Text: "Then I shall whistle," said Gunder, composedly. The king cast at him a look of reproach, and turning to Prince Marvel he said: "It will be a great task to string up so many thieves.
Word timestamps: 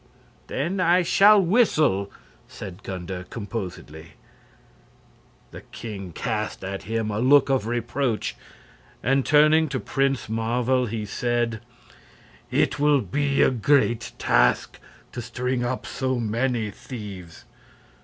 "Then 0.47 0.79
I 0.79 1.03
shall 1.03 1.39
whistle," 1.39 2.09
said 2.47 2.81
Gunder, 2.81 3.23
composedly. 3.29 4.13
The 5.51 5.61
king 5.61 6.11
cast 6.11 6.63
at 6.63 6.81
him 6.89 7.11
a 7.11 7.19
look 7.19 7.51
of 7.51 7.67
reproach, 7.67 8.35
and 9.03 9.23
turning 9.23 9.69
to 9.69 9.79
Prince 9.79 10.27
Marvel 10.27 10.87
he 10.87 11.05
said: 11.05 11.61
"It 12.49 12.79
will 12.79 13.01
be 13.01 13.43
a 13.43 13.51
great 13.51 14.13
task 14.17 14.79
to 15.11 15.21
string 15.21 15.63
up 15.63 15.85
so 15.85 16.19
many 16.19 16.71
thieves. 16.71 17.45